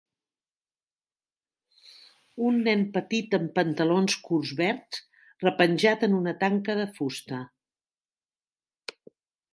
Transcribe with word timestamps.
Un 2.47 2.57
nen 2.69 2.81
petit 2.95 3.37
amb 3.39 3.53
pantalons 3.59 4.15
curts 4.29 4.55
verds 4.63 5.03
repenjat 5.47 6.07
en 6.09 6.19
una 6.23 6.37
tanca 6.45 6.79
de 6.81 6.91
fusta. 6.99 7.43